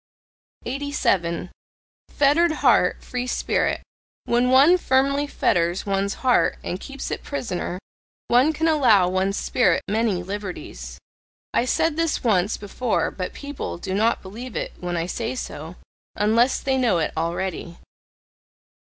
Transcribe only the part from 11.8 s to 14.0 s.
this once before But people do